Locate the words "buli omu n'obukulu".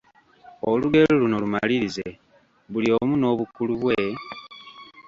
2.71-3.73